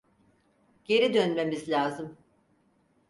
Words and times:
Geri 0.85 1.13
dönmemiz 1.13 1.69
lazım. 1.69 2.17